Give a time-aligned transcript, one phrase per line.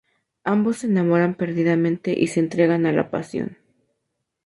[0.43, 3.57] Ambos se enamoran perdidamente y se entregan a la pasión.